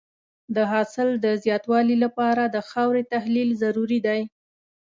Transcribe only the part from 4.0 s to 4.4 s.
دی.